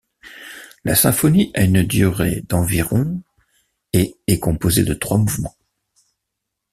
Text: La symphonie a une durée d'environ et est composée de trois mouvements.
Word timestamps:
La 0.83 0.95
symphonie 0.95 1.51
a 1.53 1.61
une 1.61 1.83
durée 1.83 2.41
d'environ 2.49 3.21
et 3.93 4.15
est 4.25 4.39
composée 4.39 4.83
de 4.83 4.95
trois 4.95 5.19
mouvements. 5.19 5.55